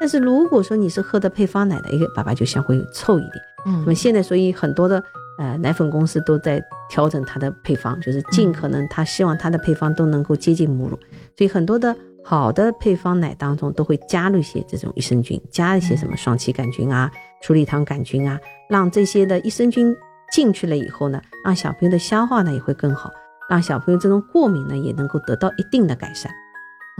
[0.00, 3.34] 但是如果说你是喝的配方奶的，一个粑粑就相会臭一点。
[3.66, 5.00] 嗯，那么现在所以很多的。
[5.40, 10.98] 呃，奶粉公司都在调整它的配方，就是尽可能他希望它的配方都能够接近母乳，
[11.34, 19.96] 所以很多的好的配方奶当中都会加入一些这种益生菌，加一些什么双歧杆菌啊、鼠李糖杆菌啊，让这些的益生菌
[20.30, 23.10] 进去了以后呢，让小朋友的消化呢也会更好，
[23.48, 26.30] 让小朋友这种过敏呢也能够得到一定的改善。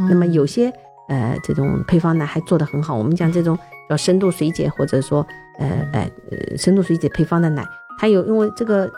[0.09, 0.73] 那么有些
[1.09, 3.59] 呃这种配方奶还做得很好，我们讲这种
[3.91, 5.27] 叫深度水解或者说
[5.59, 7.63] 呃呃呃深度水解配方的奶。
[8.01, 8.91] 还有，因为这个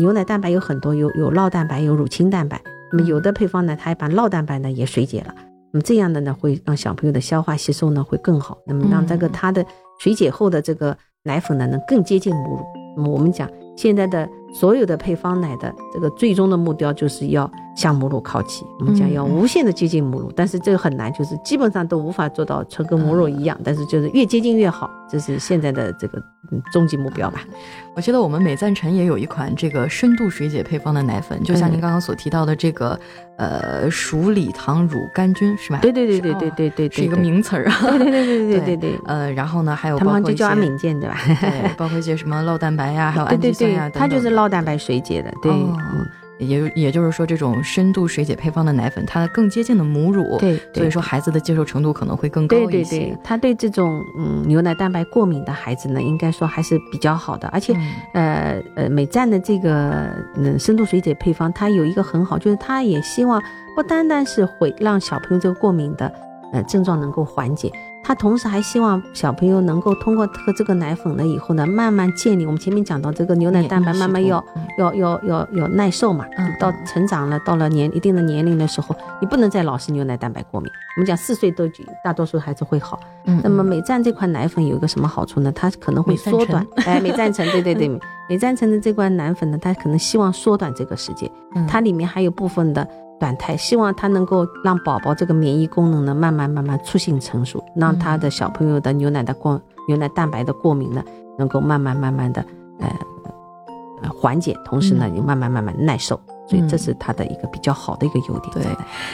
[0.00, 2.60] 牛奶蛋白有很多，有有酪蛋白，有乳清蛋白。
[2.90, 5.32] 那么有的配方呢，它还把酪蛋白呢也水解了。
[5.72, 8.58] 那么这样的呢，会让小朋友的消化吸收呢会更好。
[8.66, 9.64] 那么让这个它的
[10.00, 12.66] 水解后的这个奶粉呢，能更接近母乳。
[12.96, 13.48] 那么我们讲。
[13.76, 26.20] 现在的所有的配方奶的这个最终的目标就是要向母乳靠齐，我们讲要无限的接近母乳，但是这个很难，就是基本上都无法做到纯跟母乳一样，但是就是越接近越好，这是现在的这个
[26.72, 27.38] 终极目标吧。
[27.94, 32.98] 我记得我们美赞臣也有一款这个深度水解配方的奶粉，就像您刚刚所提到的这个
[33.36, 35.78] 呃鼠李糖乳杆菌是吧？
[35.80, 37.76] 对对对对对对对，是一个名词儿啊。
[37.96, 39.00] 对 对对对对对对。
[39.06, 41.16] 呃，然后呢还有他们就叫安敏健对吧？
[41.40, 43.88] 对，包括一些什么酪蛋白呀，还有 氨基酸呀。
[43.94, 45.52] 它就是酪蛋白水解的，对，
[46.38, 52.66] 也也就是说，这种深度水解配方的奶粉，它更接近的母乳，对，所以说孩子的接受程度可能会更高一些。
[52.66, 57.48] 对对对，他对这种嗯牛奶蛋白过敏的孩子呢，应该说还是比较好的。
[57.48, 57.76] 而且，
[58.14, 63.42] 呃呃，美赞的这个嗯深度水解配方，它有一个很好，就是它也希望
[63.74, 66.12] 不单单是会让小朋友这个过敏的
[66.52, 67.72] 呃症状能够缓解。
[68.08, 74.42] 他同时还希望小朋友能够通过喝这个奶粉了以后呢，慢慢建立我们前面讲到这个牛奶蛋白慢慢要
[74.78, 76.24] 要要要要耐受嘛，
[76.58, 80.72] 到成长了到了年一定的年龄的时候，你不能再老是牛奶蛋白过敏。
[80.96, 81.68] 我们讲四岁都
[82.02, 82.98] 大多数孩子会好。
[83.42, 85.52] 那么美赞这款奶粉有一个什么好处呢？
[85.52, 91.30] 它可能会缩短，哎，美赞臣，对对对，美赞臣的这款奶粉呢，它可能希望缩短这个时间，
[91.68, 92.88] 它里面还有部分的。
[93.20, 101.02] 短胎希望它能够让宝宝这个免疫功能呢慢慢慢慢促进成熟，让他的小朋友的牛奶的过牛奶蛋白的过敏呢
[101.36, 102.44] 能够慢慢慢慢的
[102.78, 106.20] 呃缓解，同时呢也慢慢慢慢耐受。
[106.48, 108.52] 所以这是它的一个比较好的一个优点。
[108.54, 108.64] 对，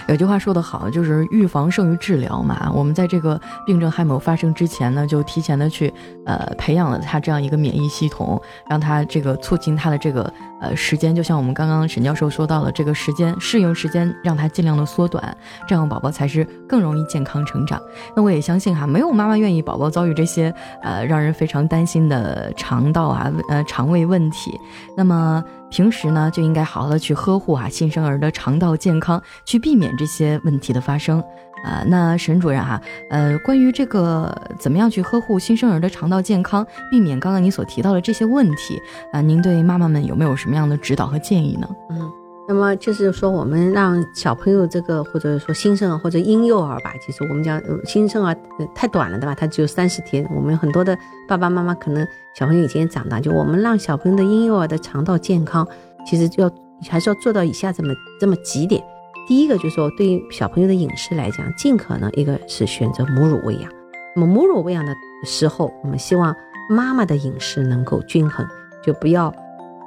[0.08, 2.70] 有句话说得好，就是预防胜于治疗嘛。
[2.72, 5.92] 我们在这个病症还没有发生之前呢，就提前的去
[6.24, 11.14] 呃培养了他这样一个免疫系统，让他这个促进他的这个呃时间。
[11.14, 17.80] 就像我们刚刚沈教授说到了，这个时间适应时间让他尽量的缩短，这样宝宝才是更容易健康成长。
[18.14, 24.56] 那我也相信哈，没有妈妈愿意宝宝遭遇这些呃让人非常担心的肠道啊呃肠胃问题。
[24.96, 25.42] 那么。
[25.74, 31.20] 平时呢，就应该好好的去呵护啊新生儿的肠道健康，去避免这些问题的发生。
[31.64, 38.80] 啊，那沈主任哈，呃，关于这个怎么样去呵护新生儿的肠道健康，避免刚刚你所提到的这些问题
[39.12, 41.68] 啊，您对妈妈们有没有什么样的指导和建议呢？
[41.90, 42.23] 嗯。
[42.46, 48.36] 那么就是说，我们让小朋友这个，或者说新生儿或者婴幼儿吧，其实我们讲新生儿
[48.74, 49.34] 太短了，对吧？
[49.34, 50.28] 他只有三十天。
[50.34, 50.94] 我们很多的
[51.26, 55.66] 爸爸妈妈可能小朋友已经长大，就我们让小朋友的婴幼儿的肠道健康，
[56.06, 56.50] 其实要
[56.90, 58.84] 还是要做到以下这么这么几点。
[59.26, 63.72] 第一个就是说，对于小朋友的饮食来讲，尽可能一个是选择母乳喂养。
[64.14, 66.36] 那么母乳喂养的时候，我们希望
[66.68, 68.46] 妈妈的饮食能够均衡，
[68.82, 69.34] 就不要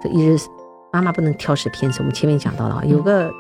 [0.01, 0.39] 这一日。
[0.91, 3.31] 妈妈不能挑食偏食，我们前面讲到了啊，有个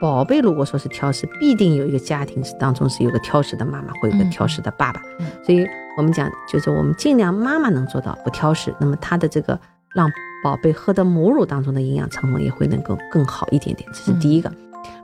[0.00, 5.00] 宝贝，如果说是挑食，必定有一个家庭是当中是有个挑食的妈妈，或有个挑食的爸爸。
[5.44, 5.66] 所以，
[5.96, 9.58] 我们讲就是我们尽量妈妈能做到不挑食，那么她的这个
[9.94, 10.10] 让
[10.42, 13.88] 宝贝喝的母乳当中的营养成分也会能够更好一点点。
[13.92, 14.52] 这是第一个。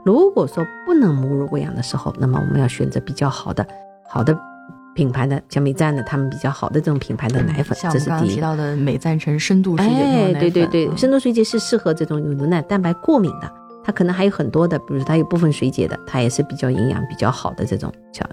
[0.05, 3.65] 如果说不能母乳喂养的时候，那么我们要选择比较好的
[4.07, 4.50] 好的。
[4.93, 8.35] 品牌的像美赞的，他们比较好的这种品牌的奶粉，这是第一。
[8.35, 13.51] 提到的美赞臣深度水解哎，对对对，深度水解是适合这种有牛奶蛋白过敏的，
[13.83, 18.25] 它可能还有很多的，比如它有部分水解的，它也是比较营养比较好的这种，小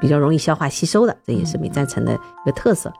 [0.00, 2.92] 比较容易消化吸收的，这也是美赞臣的一个特色。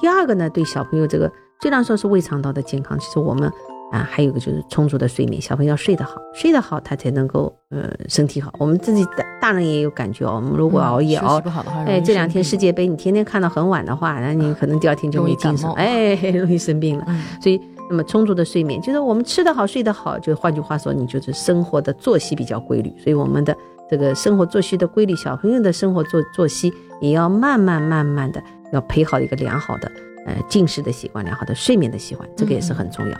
[0.00, 1.30] 第二个呢，对小朋友这个
[1.62, 3.50] 虽然说是胃肠道的健康，其实我们。
[3.92, 8.52] 啊，还有一个就是充足的睡眠，小朋友要睡得好，睡得好他才能够呃身体好。
[8.58, 17.06] 我们自己大大人也有感觉哦，我们如果熬夜熬不好的话，哎，这两天世界杯你天天看到很晚的话，那你可能第二天就没精神，哎，容易生病了。
[17.40, 22.92] 所以，那么充足的睡眠就是我们吃得好，睡得好，就换句话说，你就是生活的作息比较规律。
[22.98, 23.56] 所以我们的
[23.88, 29.92] 这个生活作息的规律，小朋友的生活作作息也要慢慢慢慢的要培好一个良好的
[30.26, 33.16] 呃进食的习惯，良好的睡眠的习惯，这个也是很重要。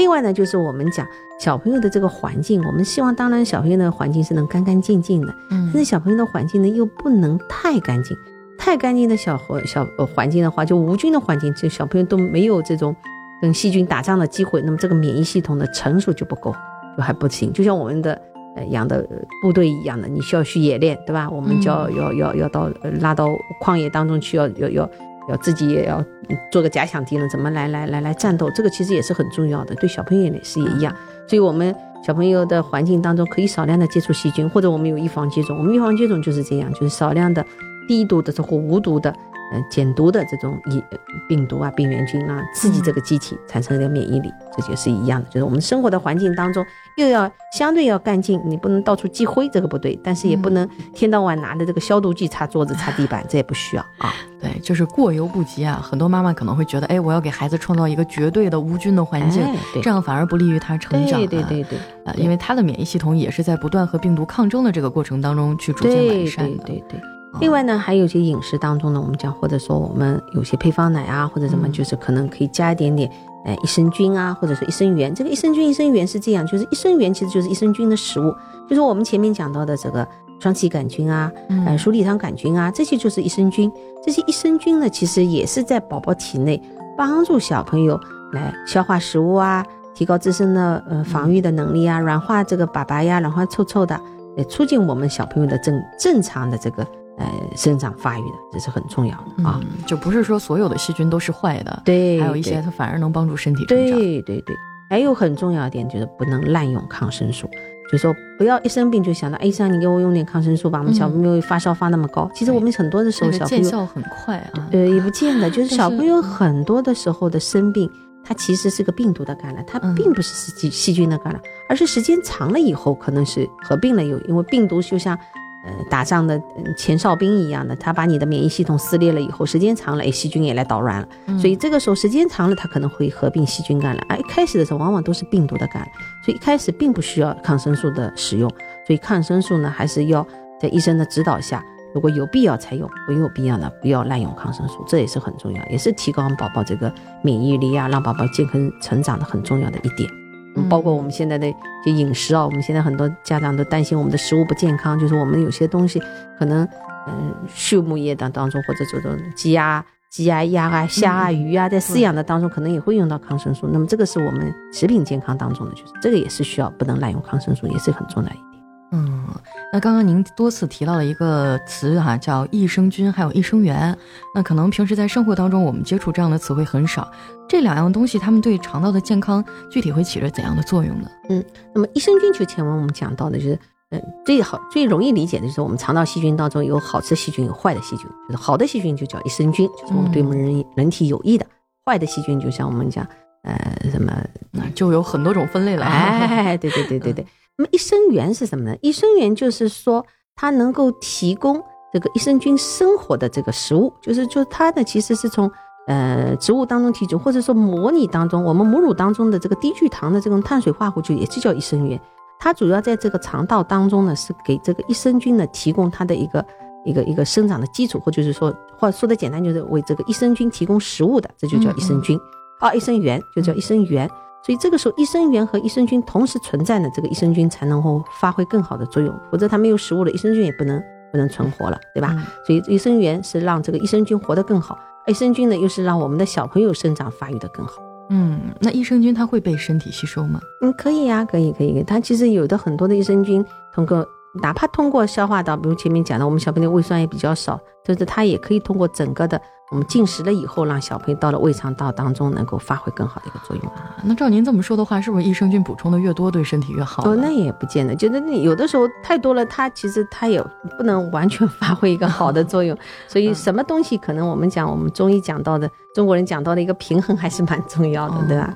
[0.00, 1.06] 另外呢，就是我们讲
[1.38, 8.16] 小朋友的这个环境，我们希望当然小朋友的环境是能干干净净的，嗯，但是小朋友的环境呢又不能太干净，
[8.56, 12.96] 太干净的小环小环境的话，就无菌的环境，就小朋友都没有这种
[13.42, 16.50] 跟细菌打仗的机会，那么这个免疫系统的成熟就不够，
[16.96, 17.52] 就还不行。
[17.52, 18.18] 就像我们的
[18.56, 19.06] 呃养的
[19.42, 21.28] 部队一样的，你需要去演练，对吧？
[21.28, 22.70] 我们就要要要要到
[23.02, 23.28] 拉到
[23.62, 24.90] 旷野当中去，要要要。
[25.28, 26.04] 要自己也要
[26.50, 28.50] 做个假想敌人，怎么来来来来战斗？
[28.50, 30.94] 这个其实也是很重要的，对小朋友也是也一样。
[31.28, 35.56] 所以，我们小朋友的环境当中可以少量的接触细菌，或者我们有预防接种。
[35.56, 37.44] 我们预防接种就是这样，就是少量的
[37.86, 39.14] 低毒的或无毒的。
[39.52, 40.82] 嗯，减毒的这种疫
[41.28, 45.28] 病毒啊、病原菌啊，刺激这个机体产生一个免疫力，这就是一样的。
[45.28, 46.64] 就是我们生活的环境当中，
[46.96, 54.14] 又要相对要干净，你不能到处积灰，这个不对；但是也不能天到晚拿着这个消毒剂擦桌子、擦地板，这也不需要啊。
[54.40, 55.80] 对，就是过犹不及啊。
[55.82, 59.42] 很多妈妈可能会觉得，哎，我要给孩子创造一个绝对的无菌的环境，
[59.82, 61.18] 这样反而不利于他成长。
[61.18, 66.64] 对对对对，呃，因为他的免疫系统也是在不断和病毒抗争的这个过程当中去逐渐完善的。
[66.64, 67.19] 对对对。
[67.38, 73.08] 另外呢，还有一些饮食当中呢，我们讲或者说我们有些配方奶啊，或者什么，就是可能可以加一点点，
[73.44, 75.14] 哎，益生菌啊，或者是益生元。
[75.14, 78.34] 这个益生菌、益生元是这样，就是益生元其实就是益生菌的食物，
[78.68, 80.06] 就是我们前面讲到的这个
[80.40, 81.30] 双歧杆菌啊，
[81.66, 83.70] 呃，鼠李糖杆菌啊，这些就是益生菌。
[84.04, 86.60] 这些益生菌呢，其实也是在宝宝体内
[86.96, 87.98] 帮助小朋友
[88.32, 89.64] 来消化食物啊，
[89.94, 93.98] 提高自身的呃防御的能力啊，软化这个粑粑呀，软化臭臭的，
[94.36, 96.84] 也促进我们小朋友的正正常的这个。
[97.18, 103.98] 呃，生长发育的，这是很重要的啊，就不是说所有的细菌都是坏的，对，还有一些它反而能帮助身体成长。
[103.98, 104.56] 对对对，
[104.88, 107.46] 还有很重要一点就是不能滥用抗生素，
[107.92, 112.30] 就说不要一生病就想到，哎，医生你给我用点抗生素吧，我们小朋友发烧发那么高。
[112.34, 117.90] 其实我们很多的时候小朋友见效很快啊，呃，也不见得， 就是小朋友很多的时候的生病，
[118.24, 119.94] 它其实是个病毒的感染，它嗯。
[119.94, 125.18] 并不是细菌细菌的感染，而是时间长了以后可能是合并了有，因为病毒就像
[125.64, 135.90] 呃打仗的呃前哨兵一样的，他把你的免疫系统撕裂了以后，时间长了，哎，细菌也来捣乱了，嗯所以这个时候时间长了，它可能会合并细菌感染，而一开始的时候往往都是病毒的感染，
[136.24, 138.48] 所以一开始并不需要抗生素的使用，
[138.86, 140.26] 所以抗生素呢还是要
[140.60, 141.64] 在医生的指导下。
[141.92, 150.08] 如果有必要才用，没有必要呢，不要滥用抗生素，这也是很重要，也是提高宝宝这个免疫力啊，让宝宝健康成长的很重要的一点。
[150.56, 151.50] 嗯包括我们现在的
[151.84, 156.02] 就饮食啊，我们现在很多家长都担心我们的食物不健康，就是我们有些东西
[156.38, 156.66] 可能，
[157.06, 163.68] 嗯、畜牧业当当中或者这种鸡啊、鸡啊、鸭啊、虾啊、嗯鱼啊，在饲养的当中可能也会用到抗生素。
[163.72, 168.49] 那么这个是我们食品健康当中的，就是这个也是需要不能滥用抗生素，也是很重要的。
[168.92, 169.24] 嗯，
[169.72, 173.96] 那刚刚您多次提到了一个词哈、叫益生菌，还有益生元。
[174.34, 177.08] 那可能平时在生活当中，我们接触这样的词汇很少。
[177.48, 181.08] 这两样东西，它们对肠道的健康具体会起着怎样的作用呢？
[181.28, 183.58] 嗯那么益生菌就前文我们讲到的，就是
[183.90, 188.06] 嗯最好最容易理解的就是我们肠道细菌当中有好的细菌，有坏的细菌。
[188.28, 191.46] 就是好的细菌就叫益生菌，就是我们对我们人、人体有益的；
[191.84, 193.06] 坏的细菌就像我们讲
[193.44, 194.12] 呃什么
[194.50, 195.86] 那就有很多种分类了。
[195.86, 197.24] 哎，对对对对对。
[197.60, 198.74] 那么益生元是什么呢？
[198.80, 205.50] 益生元就是说它能够提供这个益生菌生活的这个食物，就是就它呢其实是从
[205.86, 212.00] 呃植物当中提取，或者说模拟当中，我们母乳当中的这个低聚糖的这种碳水化合物就也是叫益生元。
[212.38, 216.42] 它主要在这个肠道当中呢，是给这个益生菌呢提供它的一个
[216.86, 222.18] 一个一个生长的基础，或就是说，或者说的简单就是为这个益生菌提供食物的，这就叫益生菌。
[222.60, 224.08] 啊，益生元就叫益生元。
[224.42, 232.14] 所以这个时候，益生元和益生菌同时存在呢，这个益生菌才能够发挥更好的作用，否则它没有食物了，益生菌也不能不能存活了，对吧？
[232.16, 237.82] 嗯所以益生元是让这个益生菌活得更好，益生菌呢又是让我们的小朋友生长发育的更好。
[238.08, 240.40] 嗯，那益生菌它会被身体吸收吗？
[240.62, 241.82] 嗯，可以呀、可以，可以。
[241.84, 244.04] 它其实有的很多的益生菌，通过
[244.42, 253.64] 哪怕通过消化道，比如前面讲的，我们小朋友胃酸也比较少，就是它也可以通过整个的我们进食了以后，让小朋友到了胃肠道当中能够发挥更好的一个作用。
[253.72, 260.42] 啊，那照您这么说的话，是不是益生菌补充的越多，对身体越好那也不见得，就是你有的时候太多了，它其实它也
[260.76, 262.76] 不能完全 发挥一个好的作用。
[263.06, 268.52] 所以什么东西可能我们讲我们中医讲到的，中国人讲到的一个平衡还是蛮重要的，对吧？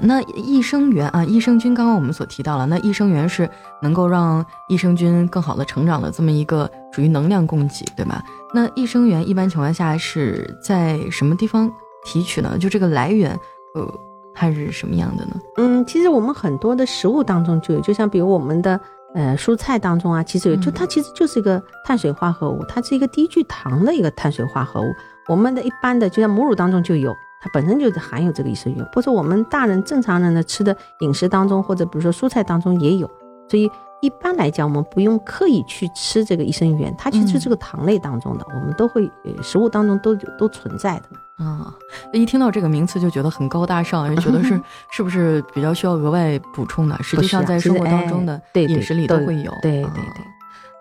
[0.00, 3.48] 那益生元啊，益生菌刚刚我们所提到了，那益生元是
[3.80, 8.22] 能够让益生菌更好的成长的这么一个属于能量供给，对吧？
[8.52, 11.70] 那益生元一般情况下是在什么地方
[12.04, 12.56] 提取呢？
[12.58, 13.30] 就这个来源，
[13.74, 13.94] 呃，
[14.34, 15.32] 它是什么样的呢？
[15.56, 18.78] 嗯，其实我们很多的食物当中就有，就像比如我们的
[19.14, 24.86] 呃蔬菜当中啊，其实有，就嗯它其实就是一个碳水化合物，它是一个低聚糖的一个碳水化合物。
[25.28, 33.06] 我们的一般的就像母乳当中就有，它本身就是含有这个益生元，或者我们大人正常人的吃的饮食当中，或者比如说蔬菜当中也有。
[33.50, 41.44] 所以一般来讲，我们不用刻意去吃这个益生元，它其实这个糖类当中的，我们都会呃食物当中都都存在的。
[41.44, 41.74] 啊，
[42.14, 44.58] 一听到这个名词就觉得很高大上，就觉得是
[44.90, 46.96] 是不是比较需要额外补充的？
[47.02, 49.52] 实际上在生活当中的饮食里都都会有。
[49.60, 50.33] 对对啊对。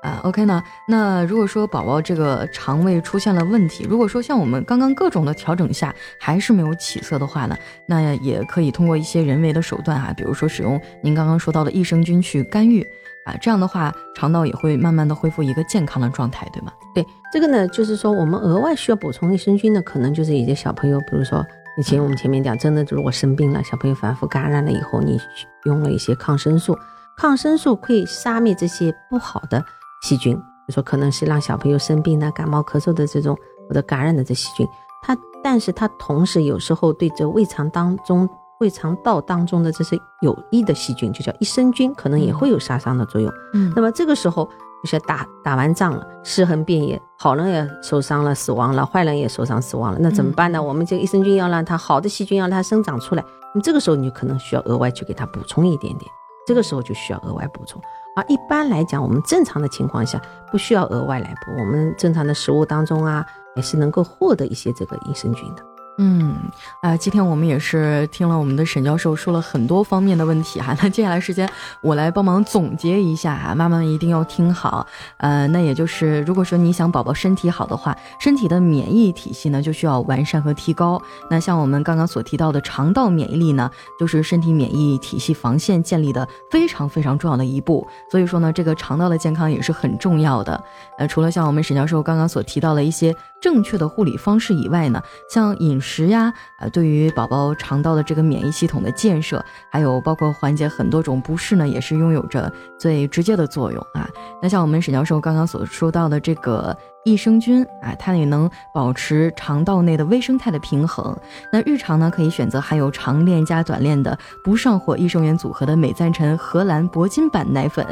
[0.04, 0.62] 啊，OK 呢？
[0.86, 12.86] 那如果说宝宝这个肠胃出现了问题，如果说像我们刚刚各种的调整下还是没有起色的话呢，那也可以通过一些人为的手段哈、比如说使用您刚刚说到的益生菌去干预
[13.26, 16.74] 啊，这样的话肠道也会慢慢的恢复一个健康的状态，对吗？
[16.94, 21.46] 对这个呢，就是说我们额外需要补充益生菌的，可能就是一些小朋友，比如说
[21.78, 25.18] 以前我们前面讲，真的如果生病了，小朋友反复感染了以后，你
[25.64, 26.78] 用了一些抗生素，
[27.16, 29.64] 抗生素可以杀灭这些不好的
[30.04, 33.36] 细菌，比如说可能是让小朋友生病的、感冒咳嗽的这种
[33.68, 34.68] 或者感染的这细菌，
[35.02, 38.30] 它但是它同时有时候对这胃肠当中。
[38.60, 43.30] 胃肠道当中的这些有益的细菌，就叫益生菌，可能也会有杀伤的作用。
[43.52, 44.50] 嗯那么这个时候
[44.82, 50.64] 就是打打完仗了，尸横遍野，好人也受伤了死亡了，坏人也受伤死亡了，那怎么办呢？
[50.64, 56.10] 我们这个益生菌要让它好的细菌要让它生长出来，那么这个时候你就可能需要额外去给它补充一点点，
[56.48, 57.82] 这个时候就需要额外补充。
[58.16, 60.22] 啊一般来讲，我们正常的情况下
[60.52, 65.73] 不需要额外来补，我们正常的食物当中啊，也是能够获得一些这个益生菌的。
[65.98, 66.36] 嗯，
[66.82, 71.48] 啊，今天我们也是听了我们的沈教授说了很多方面的问题哈，那接下来时间
[71.82, 74.86] 我来帮忙总结一下哈，妈妈们一定要听好，
[75.18, 81.00] 呃，那也就是如果说你想宝宝身体好的话，身体的免疫体系呢就需要完善和提高。
[81.30, 87.88] 那像我们刚刚所提到的肠道免疫力呢，就是身体免疫体系防线建立的非常非常重要的一步。
[88.10, 90.64] 所以说呢，这个肠道的健康也是很重要的。
[90.98, 104.10] 呃，除了像我们沈教授刚刚所提到的一些正确的护理方式以外呢，像饮食呀，呃，对于宝宝肠道的这个免疫系统的建设，还有包括缓解很多种不适呢，也是拥有着最直接的作用啊。
[104.42, 106.76] 那像我们沈教授刚刚所说到的这个。
[107.04, 111.16] 益生菌啊，它也能保持肠道内的微生态的平衡。
[111.52, 117.86] 那日常呢，可以选择含有长链加短链的不上火益生元组合的美赞臣荷兰铂金版奶粉，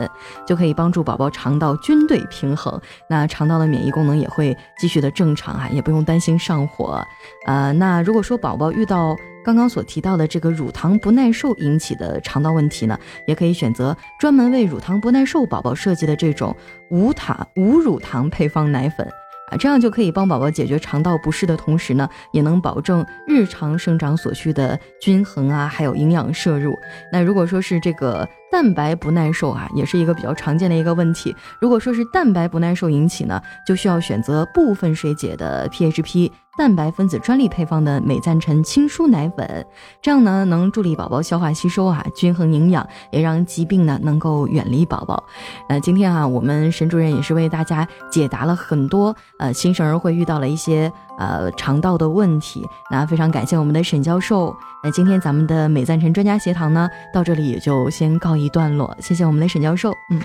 [0.45, 2.79] 就可以帮助宝宝肠道菌对平衡。
[3.07, 7.01] 那肠道的免疫功能也会继续的正常啊，也不用担心上火。
[7.45, 16.55] 呃，那如果说宝宝遇到刚刚所提到的这个乳糖不耐受引起的肠道问题呢，也可以选择专门为乳糖不耐受宝宝设计的这种
[16.89, 19.07] 无糖无乳糖配方奶粉
[19.49, 26.77] 啊，这样就可以帮宝宝解决肠道不适的同时呢，也能保证日常生长所需的均衡啊，还有营养摄入。
[27.11, 28.27] 那如果说是这个。
[28.51, 31.33] 蛋白不耐受啊，也是一个比较常见的一个问题。
[31.61, 39.65] 如果说是蛋白不耐受引起呢，就需要选择部分水解的 PHP 蛋白分子专利配方的美赞臣亲舒奶粉，
[40.01, 45.23] 这样呢能助力宝宝消化吸收啊，均衡营养，也让疾病呢能够远离宝宝。
[45.69, 50.91] 那今天啊，我们沈主任也是为大家解答了很多呃新生儿会遇到了一些
[51.21, 52.65] 呃肠道的问题。
[52.89, 54.55] 那非常感谢我们的沈教授。
[54.83, 58.97] 那今天咱们的美赞臣专家协堂呢，到这里也就先告一段落。
[58.99, 60.19] 谢谢我们的沈教授，嗯，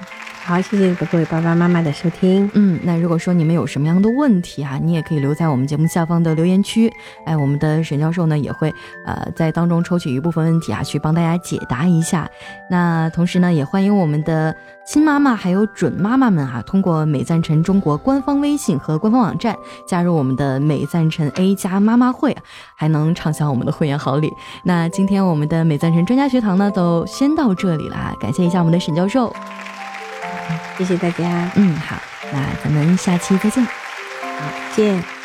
[0.46, 6.90] 好，谢谢各位爸爸妈妈的收听，嗯，那如果说你们有什么样的问题啊，你也可以留在我们节目下方的留言区，
[7.26, 8.72] 哎，我们的沈教授呢也会
[9.04, 12.26] 呃在当中抽取一部分问题啊，去帮大家解答一下。
[12.70, 14.56] 那同时呢，也欢迎我们的
[14.86, 22.36] 新妈妈还有准妈妈们啊，通过美赞臣中国官方微信和官方网站加入我们的美赞臣 A 加妈妈会，
[22.76, 24.32] 还能畅享我们的会员好礼。
[24.62, 29.34] 那今天我们的美赞臣专家学堂呢，都先到这里了，感谢一下我们的沈教授，
[30.78, 31.50] 谢谢大家。
[31.56, 31.96] 嗯，好，
[32.32, 33.70] 那咱们下期再见，好，
[34.76, 35.15] 见。